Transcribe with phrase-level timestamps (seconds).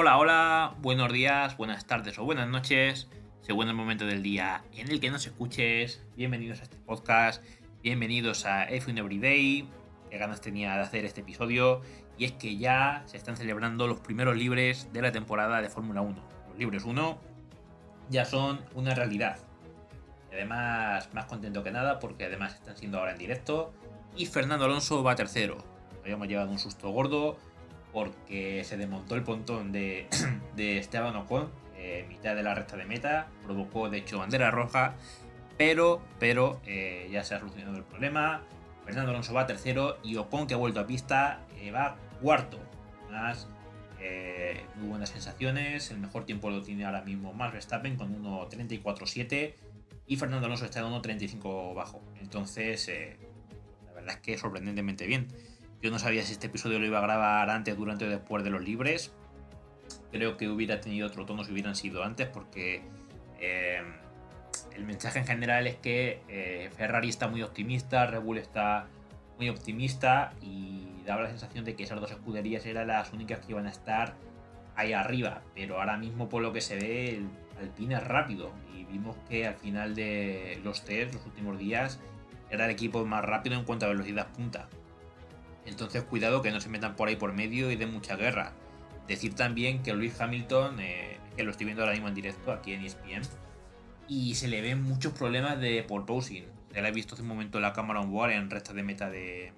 [0.00, 3.08] Hola, hola, buenos días, buenas tardes o buenas noches,
[3.40, 6.06] según el momento del día en el que nos escuches.
[6.16, 7.44] Bienvenidos a este podcast,
[7.82, 9.68] bienvenidos a F1 Everyday.
[10.08, 11.80] Qué ganas tenía de hacer este episodio.
[12.16, 16.00] Y es que ya se están celebrando los primeros libres de la temporada de Fórmula
[16.00, 16.16] 1.
[16.50, 17.18] Los libres 1
[18.08, 19.40] ya son una realidad.
[20.30, 23.74] Además, más contento que nada porque además están siendo ahora en directo.
[24.16, 25.58] Y Fernando Alonso va tercero.
[26.02, 27.36] Habíamos llevado un susto gordo
[27.92, 30.06] porque se desmontó el pontón de,
[30.56, 33.28] Esteban Ocon eh, mitad de la recta de meta.
[33.44, 34.94] Provocó de hecho bandera roja.
[35.56, 38.42] Pero, pero eh, ya se ha solucionado el problema.
[38.84, 42.58] Fernando Alonso va tercero y Ocon que ha vuelto a pista eh, va cuarto.
[43.10, 43.48] Más
[44.76, 45.90] muy buenas sensaciones.
[45.90, 49.54] El mejor tiempo lo tiene ahora mismo Max Verstappen con 1.34.7
[50.06, 52.00] y Fernando Alonso está en 1.35 bajo.
[52.20, 52.88] Entonces,
[53.86, 55.26] la verdad es que sorprendentemente bien.
[55.80, 58.50] Yo no sabía si este episodio lo iba a grabar antes, durante o después de
[58.50, 59.12] los libres.
[60.10, 62.82] Creo que hubiera tenido otro tono si hubieran sido antes, porque
[63.38, 63.82] eh,
[64.74, 68.86] el mensaje en general es que eh, Ferrari está muy optimista, Red Bull está
[69.38, 73.52] muy optimista y daba la sensación de que esas dos escuderías eran las únicas que
[73.52, 74.14] iban a estar
[74.74, 75.42] ahí arriba.
[75.54, 77.28] Pero ahora mismo, por lo que se ve, el
[77.60, 82.00] Alpine es rápido y vimos que al final de los test, los últimos días,
[82.50, 84.68] era el equipo más rápido en cuanto a velocidad punta.
[85.68, 88.52] Entonces cuidado que no se metan por ahí por medio y den mucha guerra.
[89.06, 92.72] Decir también que Luis Hamilton, eh, que lo estoy viendo ahora mismo en directo aquí
[92.72, 93.22] en ESPN,
[94.08, 96.44] y se le ven muchos problemas de pole posing.
[96.74, 98.82] Ya la he visto hace un momento en la cámara on board en recta de
[98.82, 99.52] meta de,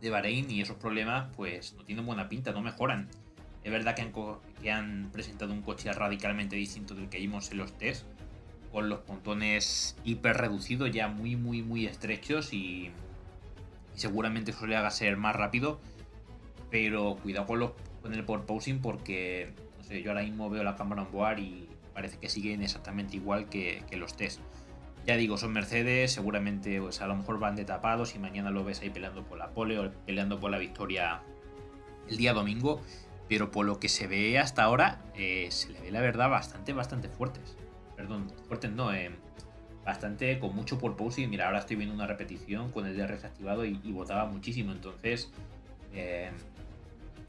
[0.00, 3.08] de Bahrein y esos problemas pues no tienen buena pinta, no mejoran.
[3.62, 4.12] Es verdad que han,
[5.02, 8.04] que presentado un coche radicalmente distinto del que vimos en los test,
[8.72, 12.90] con los pontones hiper reducidos, ya muy, muy, muy estrechos y
[13.94, 15.80] y seguramente eso le haga ser más rápido.
[16.70, 17.70] Pero cuidado con, los,
[18.02, 18.50] con el port
[18.82, 22.62] porque no sé, yo ahora mismo veo la cámara en board y parece que siguen
[22.62, 24.40] exactamente igual que, los test.
[25.06, 28.64] Ya digo, son Mercedes, seguramente pues, a lo mejor van de tapados y mañana lo
[28.64, 31.20] ves ahí peleando por la pole o peleando por la victoria
[32.08, 32.80] el día domingo.
[33.28, 36.72] Pero por lo que se ve hasta ahora, eh, se le ve la verdad bastante,
[36.72, 37.56] bastante fuertes.
[37.96, 39.12] Perdón, fuertes no, eh,
[39.84, 43.64] bastante con mucho por y Mira, ahora estoy viendo una repetición con el DRS activado
[43.64, 44.72] y, votaba muchísimo.
[44.72, 45.30] Entonces,
[45.92, 46.30] eh,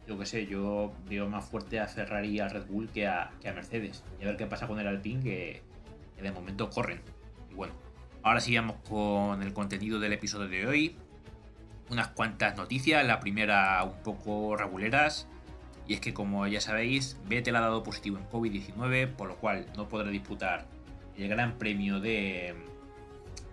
[0.08, 3.32] yo qué sé, yo veo más fuerte a Ferrari y a Red Bull que a,
[3.44, 4.04] Mercedes.
[4.20, 5.64] Y a ver qué pasa con el Alpine, que,
[6.22, 7.02] de momento corren.
[7.52, 7.74] Y bueno,
[8.24, 10.96] ahora sigamos con el contenido del episodio de hoy.
[11.90, 13.06] Unas cuantas noticias.
[13.06, 15.28] La primera, un poco reguleras.
[15.88, 19.68] Y es que, como ya sabéis, Vettel ha dado positivo en COVID-19, por lo cual
[19.76, 20.66] no podrá disputar
[21.18, 22.56] el Gran Premio de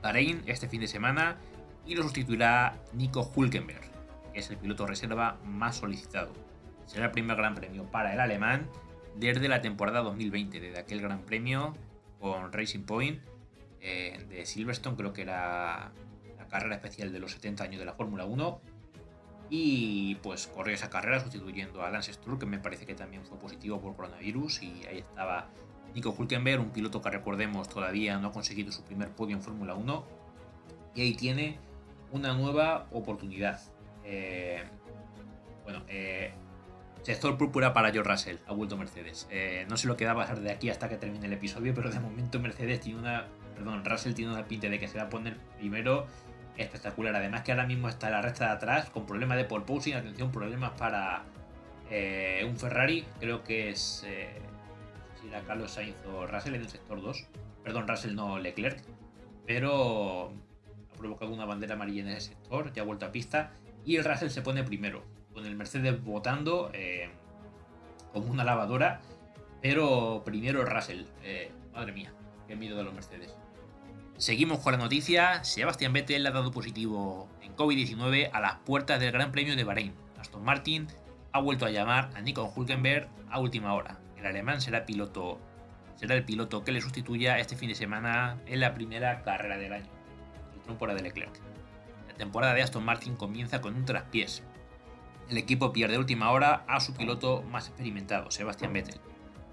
[0.03, 1.37] Bahrein este fin de semana
[1.87, 3.83] y lo sustituirá Nico Hulkenberg,
[4.33, 6.33] que es el piloto reserva más solicitado.
[6.87, 8.69] Será el primer Gran Premio para el alemán
[9.17, 11.75] desde la temporada 2020, desde aquel Gran Premio
[12.21, 13.21] con Racing Point
[13.81, 15.91] eh, de Silverstone, creo que era
[16.39, 18.61] la carrera especial de los 70 años de la Fórmula 1.
[19.51, 23.39] Y pues corrió esa carrera sustituyendo a Lance Stroll, que me parece que también fue
[23.39, 25.49] positivo por coronavirus, y ahí estaba
[25.95, 29.75] Nico Hulkenberg, un piloto que recordemos todavía no ha conseguido su primer podio en Fórmula
[29.75, 30.05] 1
[30.95, 31.59] y ahí tiene
[32.11, 33.61] una nueva oportunidad.
[34.05, 34.63] Eh,
[35.65, 36.33] bueno, eh,
[37.03, 39.27] sector púrpura para George Russell, ha vuelto Mercedes.
[39.31, 41.75] Eh, no sé lo que va a pasar de aquí hasta que termine el episodio,
[41.75, 45.05] pero de momento Mercedes tiene una, perdón, Russell tiene una pinta de que se va
[45.05, 46.07] a poner primero
[46.57, 47.17] espectacular.
[47.17, 50.31] Además que ahora mismo está la recta de atrás con problemas de pole posing, atención,
[50.31, 51.25] problemas para
[52.47, 54.07] un Ferrari, creo que es
[55.35, 57.27] a Carlos Sainz o Russell en el sector 2.
[57.63, 58.83] Perdón, Russell no Leclerc.
[59.47, 60.33] Pero
[60.93, 63.53] ha provocado una bandera amarilla en ese sector, ya ha vuelto a pista.
[63.85, 67.11] Y el Russell se pone primero, con el Mercedes votando eh,
[68.13, 69.01] como una lavadora.
[69.61, 71.05] Pero primero Russell.
[71.23, 72.13] Eh, madre mía,
[72.47, 73.35] qué miedo de los Mercedes.
[74.19, 75.43] Seguimos con la noticia.
[75.45, 79.95] Sebastián Vettel ha dado positivo en COVID-19 a las puertas del Gran Premio de Bahrein.
[80.19, 80.87] Aston Martin
[81.33, 85.41] ha vuelto a llamar a Nico Hulkenberg a última hora el alemán será piloto
[85.97, 89.73] será el piloto que le sustituya este fin de semana en la primera carrera del
[89.73, 89.91] año,
[90.55, 91.33] el temporada de Leclerc.
[92.09, 94.43] La temporada de Aston Martin comienza con un traspiés.
[95.29, 99.01] El equipo pierde última hora a su piloto más experimentado, Sebastian Vettel.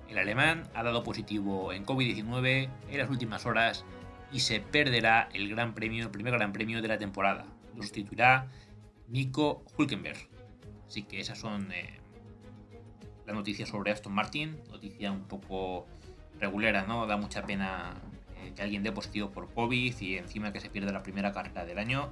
[0.08, 3.86] El alemán ha dado positivo en COVID-19 en las últimas horas
[4.32, 7.46] y se perderá el gran premio, el primer gran premio de la temporada.
[7.76, 8.48] Lo sustituirá
[9.08, 10.18] Nico Hulkenberg.
[10.88, 11.99] Así que esas son eh,
[13.30, 15.86] la noticia sobre Aston Martin, noticia un poco
[16.40, 17.06] regulera, ¿no?
[17.06, 17.94] Da mucha pena
[18.38, 21.64] eh, que alguien dé positivo por COVID y encima que se pierda la primera carrera
[21.64, 22.10] del año.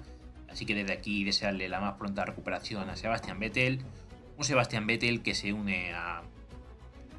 [0.47, 3.81] Así que desde aquí desearle la más pronta recuperación a Sebastián Vettel.
[4.37, 6.21] Un Sebastián Vettel que se une a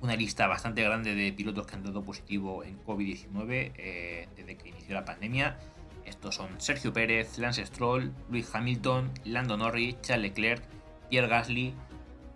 [0.00, 4.68] una lista bastante grande de pilotos que han dado positivo en COVID-19 eh, desde que
[4.68, 5.58] inició la pandemia.
[6.04, 10.62] Estos son Sergio Pérez, Lance Stroll, Luis Hamilton, Lando Norris, Charles Leclerc,
[11.10, 11.74] Pierre Gasly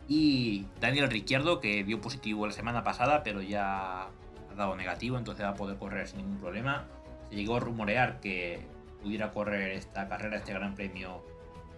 [0.09, 5.45] y Daniel Ricciardo, que dio positivo la semana pasada, pero ya ha dado negativo, entonces
[5.45, 6.87] va a poder correr sin ningún problema.
[7.29, 8.61] Se llegó a rumorear que
[9.03, 11.25] pudiera correr esta carrera, este gran premio,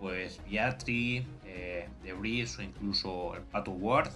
[0.00, 4.10] pues Beatriz, eh, De Vries o incluso el Pato Ward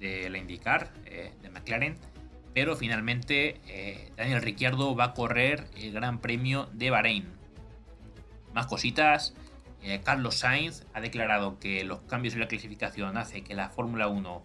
[0.00, 1.96] de la IndyCar, eh, de McLaren.
[2.52, 7.26] Pero finalmente eh, Daniel Ricciardo va a correr el Gran Premio de Bahrein.
[8.52, 9.34] Más cositas.
[9.84, 14.08] Eh, Carlos Sainz ha declarado que los cambios en la clasificación hacen que la Fórmula
[14.08, 14.42] 1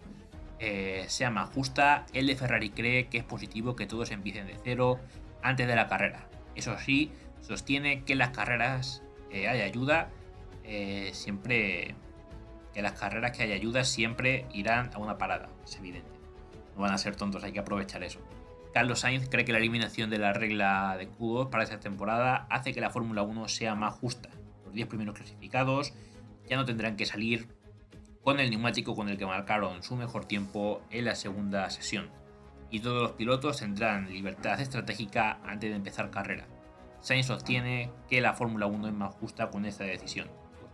[1.08, 2.04] sea más justa.
[2.12, 5.00] El de Ferrari cree que es positivo que todos empiecen de cero
[5.42, 6.28] antes de la carrera.
[6.54, 7.10] Eso sí,
[7.40, 9.02] sostiene que las carreras
[9.32, 10.10] hay ayuda.
[11.12, 11.94] siempre
[12.74, 16.10] que las carreras que hay ayuda siempre irán a una parada, es evidente.
[16.74, 18.20] No van a ser tontos, hay que aprovechar eso.
[18.72, 22.72] Carlos Sainz cree que la eliminación de la regla de q para esta temporada hace
[22.72, 24.30] que la Fórmula 1 sea más justa.
[24.70, 25.92] Los 10 primeros clasificados
[26.48, 27.48] ya no tendrán que salir
[28.22, 32.08] con el neumático con el que marcaron su mejor tiempo en la segunda sesión.
[32.70, 36.46] Y todos los pilotos tendrán libertad estratégica antes de empezar carrera.
[37.00, 40.28] Sainz sostiene que la Fórmula 1 es más justa con esta decisión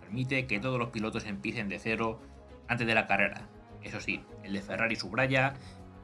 [0.06, 2.20] permite que todos los pilotos empiecen de cero
[2.68, 3.48] antes de la carrera.
[3.82, 5.54] Eso sí, el de Ferrari subraya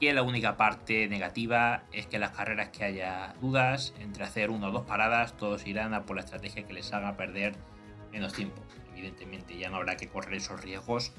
[0.00, 4.68] que la única parte negativa es que las carreras que haya dudas entre hacer una
[4.68, 7.54] o dos paradas, todos irán a por la estrategia que les haga perder
[8.12, 8.62] menos tiempo.
[8.92, 11.12] Evidentemente ya no habrá que correr esos riesgos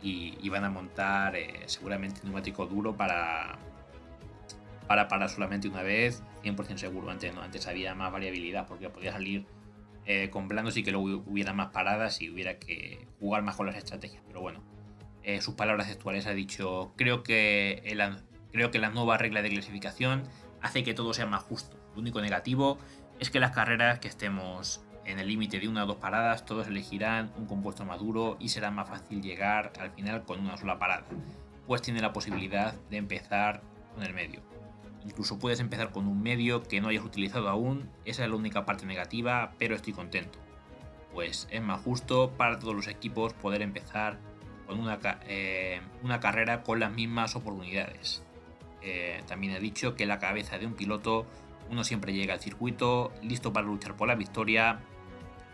[0.00, 3.58] y, van a montar eh, seguramente un neumático duro para,
[4.86, 7.10] para parar solamente una vez, 100% seguro.
[7.10, 9.44] Antes no, antes había más variabilidad porque podía salir
[10.06, 13.66] eh, con blandos y que luego hubiera más paradas y hubiera que jugar más con
[13.66, 14.22] las estrategias.
[14.26, 14.62] Pero bueno,
[15.22, 17.82] eh, sus palabras actuales ha dicho, creo que,
[18.52, 20.22] creo que la nueva regla de clasificación
[20.62, 21.76] hace que todo sea más justo.
[21.94, 22.78] Lo único negativo
[23.18, 26.66] es que las carreras que estemos en el límite de una o dos paradas, todos
[26.66, 30.78] elegirán un compuesto más duro y será más fácil llegar al final con una sola
[30.78, 31.06] parada,
[31.66, 33.62] pues tiene la posibilidad de empezar
[33.94, 34.42] con el medio.
[35.04, 38.66] Incluso puedes empezar con un medio que no hayas utilizado aún, esa es la única
[38.66, 40.38] parte negativa, pero estoy contento.
[41.14, 44.18] Pues es más justo para todos los equipos poder empezar
[44.66, 48.22] con una, eh, una carrera con las mismas oportunidades.
[48.82, 51.26] Eh, también he dicho que la cabeza de un piloto
[51.70, 54.80] uno siempre llega al circuito listo para luchar por la victoria,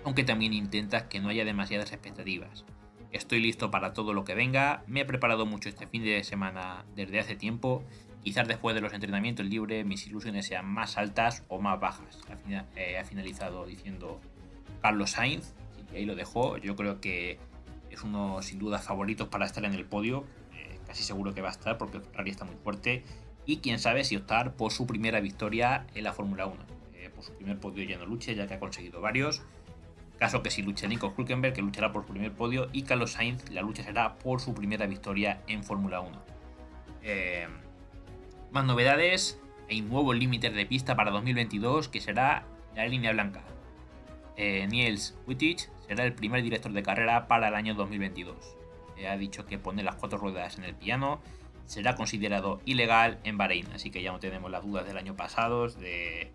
[0.05, 2.65] aunque también intentas que no haya demasiadas expectativas.
[3.11, 6.85] Estoy listo para todo lo que venga, me he preparado mucho este fin de semana
[6.97, 7.85] desde hace tiempo
[8.25, 12.19] Quizás después de los entrenamientos libres mis ilusiones sean más altas o más bajas.
[12.75, 14.19] Eh, ha finalizado diciendo
[14.81, 15.53] Carlos Sainz,
[15.93, 16.57] y ahí lo dejó.
[16.57, 17.39] Yo creo que
[17.91, 20.25] es uno sin duda favoritos para estar en el podio.
[20.55, 23.05] Eh, casi seguro que va a estar porque Ferrari está muy fuerte.
[23.45, 26.57] Y quién sabe si optar por su primera victoria en la Fórmula 1.
[26.95, 29.43] Eh, por su primer podio ya no luche, ya que ha conseguido varios.
[30.19, 32.69] Caso que si luche Nico Hulkenberg, que luchará por su primer podio.
[32.73, 36.23] Y Carlos Sainz, la lucha será por su primera victoria en Fórmula 1.
[38.55, 42.45] Más novedades, hay nuevo límite de pista para 2022 que será
[42.77, 43.43] la línea blanca.
[44.37, 48.37] Eh, Niels Wittich será el primer director de carrera para el año 2022.
[49.09, 51.21] ha dicho que poner las cuatro ruedas en el piano
[51.67, 55.69] será considerado ilegal en Bahrein, así que ya no tenemos las dudas del año pasado
[55.69, 56.31] de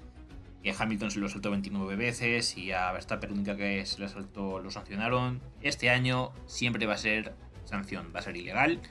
[0.63, 4.59] que Hamilton se lo saltó 29 veces y a Verstappen única que se lo saltó
[4.59, 5.41] lo sancionaron.
[5.61, 7.33] Este año siempre va a ser
[7.65, 8.81] sanción, va a ser ilegal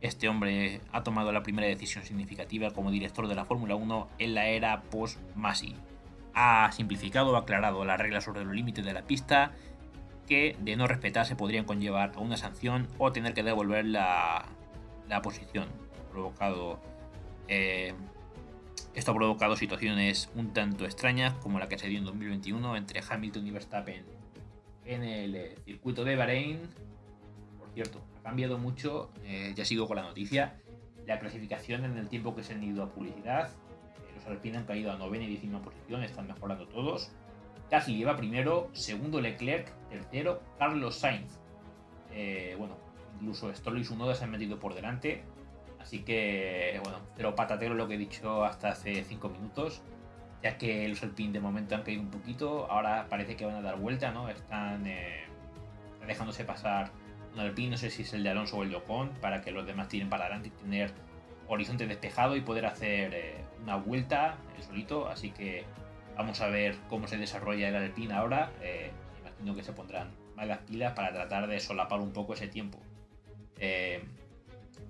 [0.00, 4.34] este hombre ha tomado la primera decisión significativa como director de la Fórmula 1 en
[4.34, 5.74] la era post-Masi.
[6.34, 9.52] Ha simplificado o aclarado las reglas sobre los límites de la pista
[10.28, 14.46] que de no respetarse podrían conllevar a una sanción o tener que devolver la,
[15.22, 15.66] posición.
[16.12, 16.78] Provocado,
[17.48, 17.92] eh,
[18.98, 23.00] esto ha provocado situaciones un tanto extrañas como la que se dio en 2021 entre
[23.08, 24.04] Hamilton y Verstappen
[24.84, 26.62] en el circuito de Bahrein.
[27.60, 30.60] Por cierto, cambiado mucho, eh, ya sigo con la noticia,
[31.06, 33.50] la clasificación en el tiempo que se han ido a publicidad.
[33.50, 37.12] Eh, los Alpine han caído a novena y décima posición, están mejorando todos.
[37.70, 41.38] Casi lleva primero, segundo Leclerc, tercero Carlos Sainz.
[42.10, 42.76] Eh, bueno,
[43.14, 45.22] incluso Stroll y Sunoda se han metido por delante.
[45.80, 49.82] Así que, bueno, pero patatero lo que he dicho hasta hace 5 minutos.
[50.42, 53.62] Ya que los Alpine de momento han caído un poquito, ahora parece que van a
[53.62, 54.28] dar vuelta, ¿no?
[54.28, 54.84] Están
[56.06, 56.90] dejándose pasar
[57.34, 59.52] un Alpine, no sé si es el de Alonso o el de Ocon, para que
[59.52, 60.92] los demás tiren para adelante y tener
[61.46, 65.08] horizonte despejado y poder hacer eh, una vuelta el solito.
[65.08, 65.64] Así que
[66.16, 68.50] vamos a ver cómo se desarrolla el Alpine ahora.
[68.62, 72.48] Eh, imagino que se pondrán más las pilas para tratar de solapar un poco ese
[72.48, 72.78] tiempo.
[73.58, 74.02] Eh,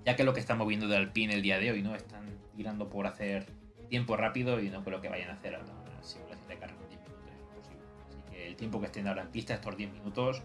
[0.05, 1.95] ya que lo que estamos viendo de Alpine el día de hoy, ¿no?
[1.95, 3.45] Están tirando por hacer
[3.89, 7.01] tiempo rápido y no creo que vayan a hacer una simulación de carrera en 10
[7.01, 7.69] minutos.
[8.09, 10.41] Así que el tiempo que estén ahora en pista, estos 10 minutos,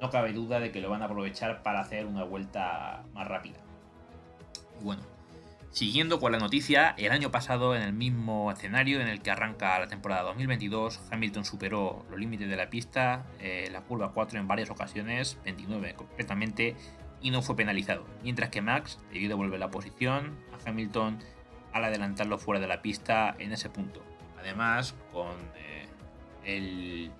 [0.00, 3.58] no cabe duda de que lo van a aprovechar para hacer una vuelta más rápida.
[4.80, 5.02] Bueno,
[5.72, 9.78] Siguiendo con la noticia, el año pasado, en el mismo escenario en el que arranca
[9.78, 14.46] la temporada 2022, Hamilton superó los límites de la pista, eh, la curva 4 en
[14.46, 16.76] varias ocasiones, 29 concretamente,
[17.22, 21.18] y no fue penalizado, mientras que Max debió devolver la posición a Hamilton
[21.72, 24.02] al adelantarlo fuera de la pista en ese punto.
[24.38, 25.86] Además, con eh,
[26.44, 27.10] el,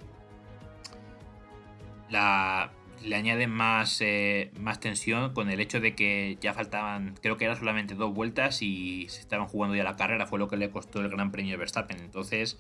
[2.11, 2.73] la
[3.05, 7.45] le añaden más, eh, más tensión con el hecho de que ya faltaban, creo que
[7.45, 10.71] eran solamente dos vueltas y se estaban jugando ya la carrera, fue lo que le
[10.71, 11.99] costó el Gran Premio de Verstappen.
[11.99, 12.59] Entonces,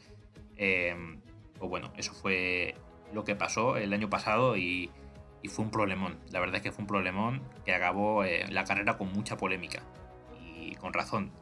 [0.56, 0.96] eh,
[1.58, 2.74] pues bueno, eso fue
[3.12, 4.90] lo que pasó el año pasado y,
[5.48, 6.18] fue un problemón.
[6.30, 9.82] La verdad es que fue un problemón que acabó eh, la carrera con mucha polémica
[10.40, 11.32] y con razón.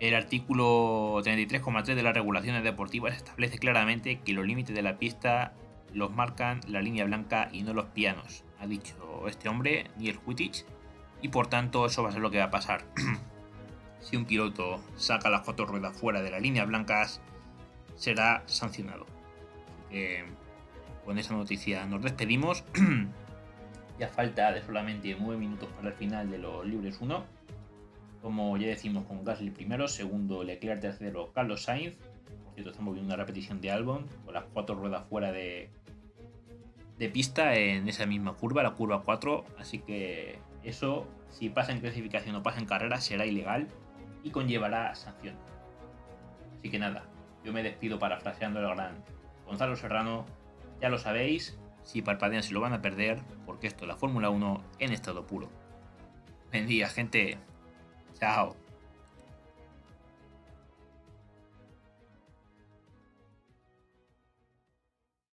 [0.00, 5.54] El artículo 33,3 de las regulaciones deportivas establece claramente que los límites de la pista
[5.92, 10.66] los marcan la línea blanca y no los pianos, ha dicho este hombre, Neil Wittich,
[11.22, 12.84] y por tanto eso va a ser lo que va a pasar.
[14.00, 17.20] si un piloto saca las cuatro ruedas fuera de las líneas blancas,
[17.94, 19.06] será sancionado.
[21.04, 22.64] Con esa noticia nos despedimos.
[23.98, 27.24] ya falta de solamente 9 minutos para el final de los libres 1.
[28.22, 31.96] Como ya decimos con Gasly primero, segundo Leclerc tercero Carlos Sainz.
[32.44, 35.70] Por cierto, estamos viendo una repetición de Albon con las cuatro ruedas fuera de,
[37.12, 39.44] pista en esa misma curva, la curva 4.
[39.58, 43.68] Así que eso, si pasa en clasificación o pasa en carrera, será ilegal
[44.22, 45.36] y conllevará sanción.
[46.58, 47.04] Así que nada,
[47.44, 49.04] yo me despido parafraseando el gran
[49.46, 50.24] Gonzalo Serrano.
[50.80, 54.30] Ya lo sabéis, si parpadean se lo van a perder, porque esto es la Fórmula
[54.30, 55.48] 1 en estado puro.
[56.50, 57.38] Buen día, gente.
[58.18, 58.56] Chao.